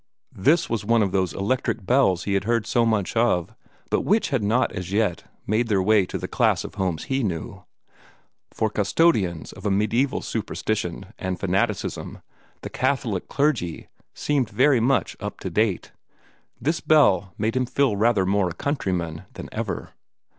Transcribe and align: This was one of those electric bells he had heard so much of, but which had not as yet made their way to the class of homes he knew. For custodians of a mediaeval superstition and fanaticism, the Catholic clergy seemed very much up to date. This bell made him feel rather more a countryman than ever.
This 0.35 0.67
was 0.67 0.83
one 0.83 1.03
of 1.03 1.11
those 1.11 1.31
electric 1.31 1.85
bells 1.85 2.23
he 2.23 2.33
had 2.33 2.45
heard 2.45 2.65
so 2.65 2.87
much 2.87 3.15
of, 3.15 3.53
but 3.91 4.01
which 4.01 4.29
had 4.29 4.41
not 4.41 4.71
as 4.71 4.91
yet 4.91 5.25
made 5.45 5.67
their 5.67 5.79
way 5.79 6.07
to 6.07 6.17
the 6.17 6.27
class 6.27 6.63
of 6.63 6.73
homes 6.73 7.03
he 7.03 7.21
knew. 7.21 7.63
For 8.49 8.71
custodians 8.71 9.51
of 9.53 9.63
a 9.63 9.69
mediaeval 9.69 10.23
superstition 10.23 11.13
and 11.19 11.39
fanaticism, 11.39 12.23
the 12.61 12.69
Catholic 12.71 13.27
clergy 13.27 13.89
seemed 14.15 14.49
very 14.49 14.79
much 14.79 15.15
up 15.19 15.39
to 15.41 15.51
date. 15.51 15.91
This 16.59 16.79
bell 16.79 17.35
made 17.37 17.55
him 17.55 17.67
feel 17.67 17.95
rather 17.95 18.25
more 18.25 18.49
a 18.49 18.53
countryman 18.53 19.25
than 19.33 19.49
ever. 19.51 19.91